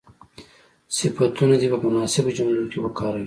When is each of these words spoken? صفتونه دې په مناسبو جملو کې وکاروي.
صفتونه 0.97 1.55
دې 1.61 1.67
په 1.71 1.77
مناسبو 1.93 2.35
جملو 2.37 2.63
کې 2.71 2.77
وکاروي. 2.81 3.19